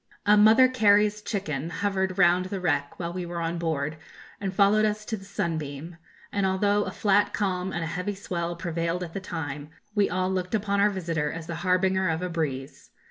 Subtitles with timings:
[0.25, 3.97] A 'Mother Carey's chicken' hovered round the wreck while we were on board,
[4.39, 5.95] and followed us to the 'Sunbeam;'
[6.31, 10.31] and although a flat calm and a heavy swell prevailed at the time, we all
[10.31, 12.89] looked upon our visitor as the harbinger of a breeze.